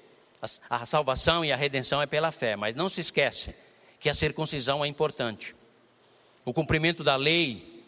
[0.70, 3.54] a, salvação e a redenção é pela fé, mas não se esquece
[4.00, 5.54] que a circuncisão é importante.
[6.44, 7.84] O cumprimento da lei,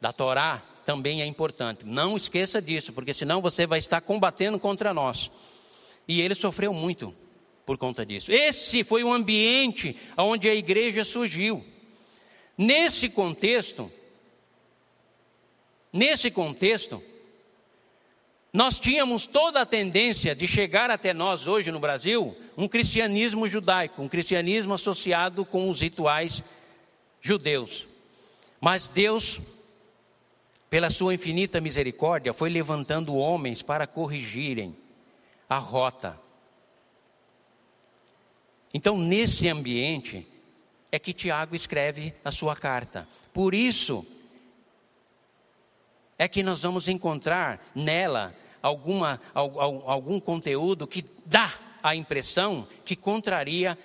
[0.00, 1.84] da Torá, também é importante.
[1.84, 5.30] Não esqueça disso, porque senão você vai estar combatendo contra nós.
[6.06, 7.14] E ele sofreu muito
[7.66, 8.30] por conta disso.
[8.30, 11.64] Esse foi o ambiente onde a igreja surgiu.
[12.56, 13.90] Nesse contexto,
[15.92, 17.02] nesse contexto,
[18.54, 24.00] nós tínhamos toda a tendência de chegar até nós hoje no Brasil um cristianismo judaico,
[24.00, 26.42] um cristianismo associado com os rituais
[27.20, 27.86] judeus.
[28.58, 29.38] Mas Deus,
[30.70, 34.74] pela sua infinita misericórdia, foi levantando homens para corrigirem
[35.46, 36.24] a rota
[38.74, 40.26] então, nesse ambiente,
[40.90, 43.06] é que Tiago escreve a sua carta.
[43.32, 44.04] Por isso,
[46.18, 48.34] é que nós vamos encontrar nela
[48.64, 51.52] alguma, algum conteúdo que dá
[51.82, 53.78] a impressão que contraria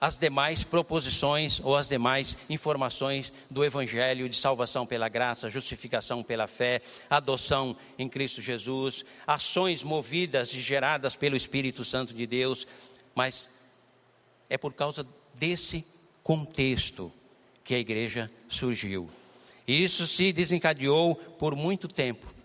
[0.00, 6.46] as demais proposições ou as demais informações do Evangelho de salvação pela graça, justificação pela
[6.46, 6.80] fé,
[7.10, 12.66] adoção em Cristo Jesus, ações movidas e geradas pelo Espírito Santo de Deus,
[13.14, 13.50] mas
[14.48, 15.84] é por causa desse
[16.22, 17.12] contexto
[17.62, 19.10] que a igreja surgiu.
[19.66, 22.37] E isso se desencadeou por muito tempo.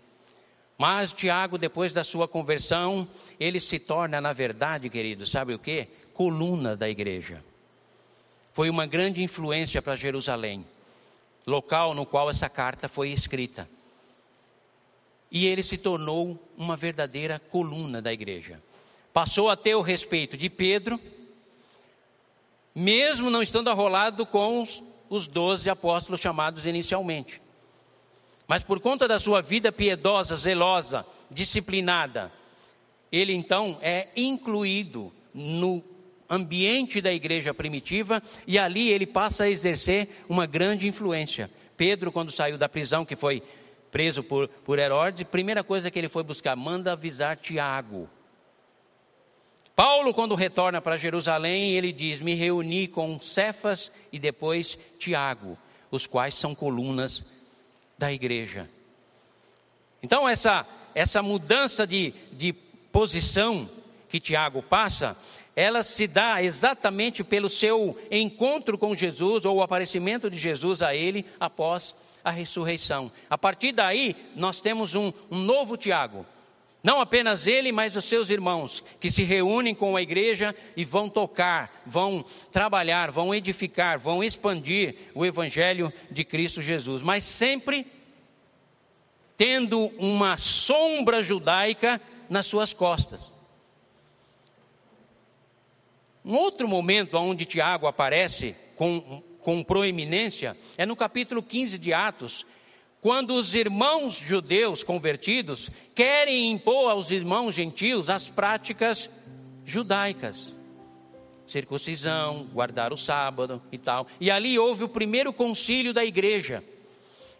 [0.78, 3.08] Mas Tiago, depois da sua conversão,
[3.40, 5.88] ele se torna, na verdade, querido, sabe o que?
[6.14, 7.44] Coluna da igreja.
[8.54, 10.66] Foi uma grande influência para Jerusalém,
[11.46, 13.68] local no qual essa carta foi escrita.
[15.32, 18.62] E ele se tornou uma verdadeira coluna da igreja.
[19.12, 21.00] Passou a ter o respeito de Pedro,
[22.76, 27.43] mesmo não estando arrolado com os, os doze apóstolos chamados inicialmente.
[28.48, 32.32] Mas por conta da sua vida piedosa, zelosa, disciplinada,
[33.12, 35.84] ele então é incluído no
[36.30, 41.50] ambiente da igreja primitiva e ali ele passa a exercer uma grande influência.
[41.78, 43.44] Pedro, quando saiu da prisão, que foi
[43.92, 48.10] preso por, por Herodes, primeira coisa que ele foi buscar, manda avisar Tiago.
[49.76, 55.58] Paulo, quando retorna para Jerusalém, ele diz: Me reuni com Cefas e depois Tiago,
[55.90, 57.26] os quais são colunas
[57.98, 58.70] da igreja.
[60.02, 62.54] Então, essa, essa mudança de, de
[62.92, 63.70] posição
[64.10, 65.18] que Tiago passa,
[65.56, 70.96] ela se dá exatamente pelo seu encontro com Jesus ou o aparecimento de Jesus a
[70.96, 73.12] ele após a ressurreição.
[73.30, 76.26] A partir daí, nós temos um, um novo Tiago,
[76.84, 81.08] não apenas ele, mas os seus irmãos, que se reúnem com a igreja e vão
[81.08, 87.88] tocar, vão trabalhar, vão edificar, vão expandir o evangelho de Cristo Jesus, mas sempre
[89.38, 93.34] tendo uma sombra judaica nas suas costas.
[96.26, 102.46] Um outro momento onde Tiago aparece com, com proeminência é no capítulo 15 de Atos,
[103.04, 109.10] quando os irmãos judeus convertidos querem impor aos irmãos gentios as práticas
[109.66, 110.58] judaicas.
[111.46, 114.08] Circuncisão, guardar o sábado e tal.
[114.22, 116.64] E ali houve o primeiro concílio da igreja.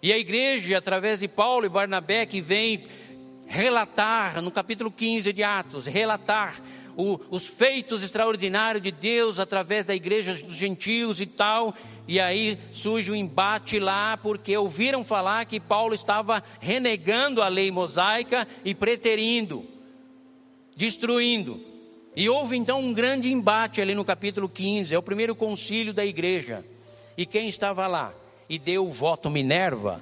[0.02, 2.86] E a igreja, através de Paulo e Barnabé, que vem
[3.48, 6.62] relatar, no capítulo 15 de Atos, relatar
[6.96, 11.74] o, os feitos extraordinários de Deus através da igreja dos gentios e tal.
[12.08, 17.48] E aí surge o um embate lá, porque ouviram falar que Paulo estava renegando a
[17.48, 19.66] lei mosaica e preterindo,
[20.76, 21.62] destruindo.
[22.16, 26.06] E houve então um grande embate ali no capítulo 15, é o primeiro concílio da
[26.06, 26.64] igreja.
[27.18, 28.14] E quem estava lá
[28.50, 30.02] e deu o voto Minerva,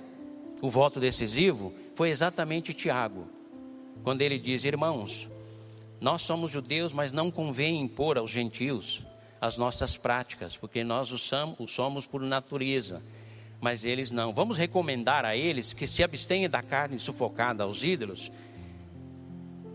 [0.61, 3.27] o voto decisivo, foi exatamente Tiago.
[4.03, 5.29] Quando ele diz: Irmãos,
[6.01, 9.05] nós somos judeus, mas não convém impor aos gentios
[9.39, 13.03] as nossas práticas, porque nós o somos por natureza,
[13.59, 14.33] mas eles não.
[14.33, 18.31] Vamos recomendar a eles que se abstenham da carne sufocada aos ídolos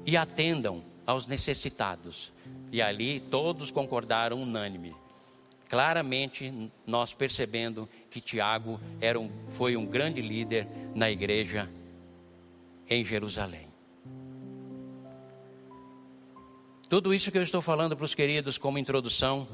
[0.04, 2.32] e atendam aos necessitados.
[2.72, 4.94] E ali todos concordaram unânime.
[5.68, 11.70] Claramente nós percebendo que Tiago era um, foi um grande líder na igreja
[12.88, 13.75] em Jerusalém.
[16.88, 19.48] Tudo isso que eu estou falando para os queridos como introdução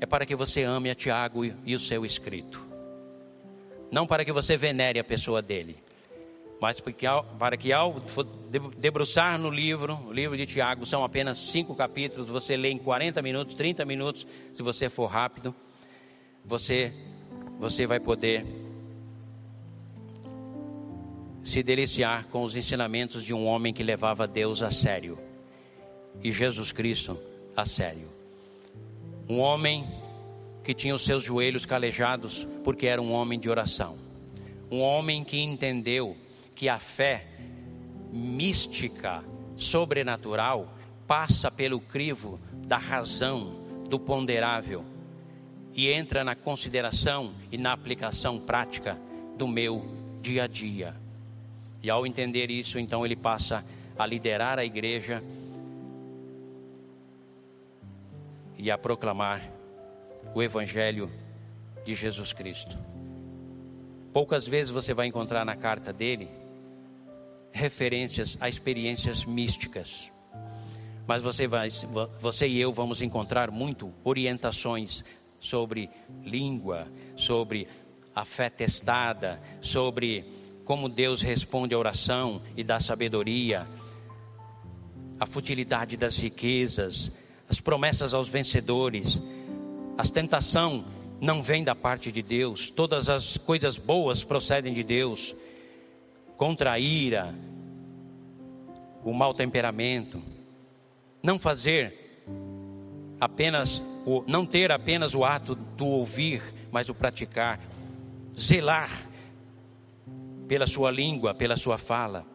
[0.00, 2.64] é para que você ame a Tiago e o seu escrito.
[3.90, 5.82] Não para que você venere a pessoa dele,
[6.60, 6.80] mas
[7.36, 7.96] para que ao
[8.78, 13.20] debruçar no livro, o livro de Tiago são apenas cinco capítulos, você lê em 40
[13.22, 15.52] minutos, 30 minutos, se você for rápido,
[16.44, 16.94] você,
[17.58, 18.69] você vai poder
[21.42, 25.18] se deliciar com os ensinamentos de um homem que levava Deus a sério
[26.22, 27.18] e Jesus Cristo
[27.56, 28.08] a sério.
[29.28, 29.86] Um homem
[30.62, 33.98] que tinha os seus joelhos calejados porque era um homem de oração.
[34.70, 36.16] Um homem que entendeu
[36.54, 37.26] que a fé
[38.12, 39.24] mística
[39.56, 40.72] sobrenatural
[41.06, 44.84] passa pelo crivo da razão, do ponderável
[45.72, 48.98] e entra na consideração e na aplicação prática
[49.36, 49.84] do meu
[50.20, 50.94] dia a dia.
[51.82, 53.64] E ao entender isso, então ele passa
[53.98, 55.22] a liderar a igreja
[58.58, 59.42] e a proclamar
[60.34, 61.10] o evangelho
[61.84, 62.78] de Jesus Cristo.
[64.12, 66.28] Poucas vezes você vai encontrar na carta dele
[67.52, 70.10] referências a experiências místicas.
[71.06, 71.70] Mas você, vai,
[72.20, 75.04] você e eu vamos encontrar muito orientações
[75.40, 75.90] sobre
[76.22, 77.66] língua, sobre
[78.14, 80.24] a fé testada, sobre
[80.70, 83.66] como Deus responde à oração e dá sabedoria,
[85.18, 87.10] a futilidade das riquezas,
[87.48, 89.20] as promessas aos vencedores,
[89.98, 90.84] a tentação
[91.20, 95.34] não vem da parte de Deus, todas as coisas boas procedem de Deus,
[96.36, 97.34] contra a ira,
[99.04, 100.22] o mau temperamento,
[101.20, 102.22] não fazer
[103.20, 106.40] apenas o não ter apenas o ato do ouvir,
[106.70, 107.58] mas o praticar,
[108.38, 109.09] zelar
[110.50, 112.26] pela sua língua, pela sua fala,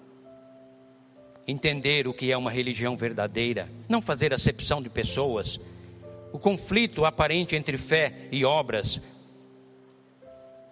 [1.46, 5.60] entender o que é uma religião verdadeira, não fazer acepção de pessoas,
[6.32, 9.02] o conflito aparente entre fé e obras,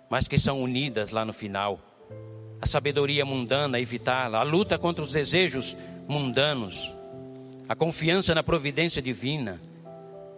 [0.09, 1.81] mas que são unidas lá no final.
[2.61, 5.75] A sabedoria mundana, evitá-la, a luta contra os desejos
[6.07, 6.93] mundanos,
[7.67, 9.61] a confiança na providência divina,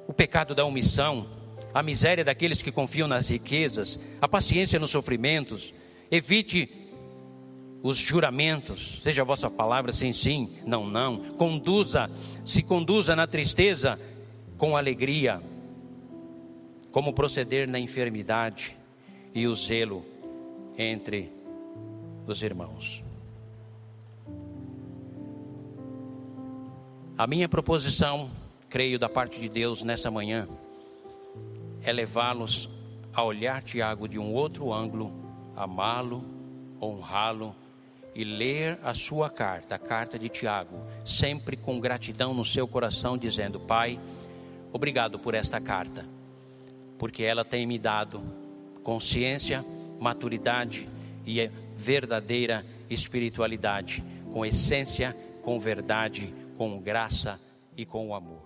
[0.08, 1.28] o pecado da omissão,
[1.72, 5.72] a miséria daqueles que confiam nas riquezas, a paciência nos sofrimentos.
[6.10, 6.85] Evite
[7.86, 11.20] os juramentos, seja a vossa palavra sim, sim, não, não.
[11.38, 12.10] Conduza,
[12.44, 14.00] se conduza na tristeza
[14.58, 15.40] com alegria.
[16.92, 18.76] Como proceder na enfermidade
[19.36, 20.04] e o zelo
[20.76, 21.32] entre
[22.26, 23.04] os irmãos.
[27.16, 28.32] A minha proposição,
[28.68, 30.50] creio, da parte de Deus nessa manhã,
[31.84, 32.68] é levá-los
[33.14, 35.14] a olhar Tiago de um outro ângulo,
[35.56, 36.26] amá-lo,
[36.82, 37.56] honrá-lo
[38.16, 43.18] e ler a sua carta, a carta de Tiago, sempre com gratidão no seu coração,
[43.18, 44.00] dizendo: Pai,
[44.72, 46.06] obrigado por esta carta,
[46.98, 48.24] porque ela tem me dado
[48.82, 49.66] consciência,
[50.00, 50.88] maturidade
[51.26, 57.40] e verdadeira espiritualidade, com essência, com verdade, com graça
[57.76, 58.46] e com amor.